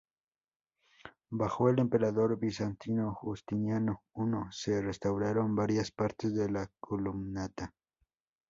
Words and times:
Bajo 1.29 1.69
el 1.69 1.77
emperador 1.77 2.39
bizantino, 2.39 3.13
Justiniano 3.13 4.01
I, 4.15 4.47
se 4.49 4.81
restauraron 4.81 5.53
varias 5.55 5.91
partes 5.91 6.33
de 6.33 6.49
la 6.49 6.71
columnata. 6.79 7.75